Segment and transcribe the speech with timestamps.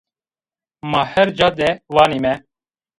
[0.89, 2.33] Ma her ca de vanîme